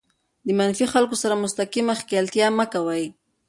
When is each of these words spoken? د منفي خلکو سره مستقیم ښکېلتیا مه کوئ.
د 0.45 0.47
منفي 0.59 0.85
خلکو 0.93 1.15
سره 1.23 1.41
مستقیم 1.43 1.87
ښکېلتیا 1.99 2.47
مه 2.57 2.65
کوئ. 2.73 3.03